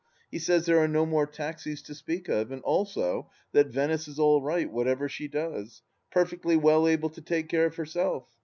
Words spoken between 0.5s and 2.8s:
there are no more taxis to speak of, and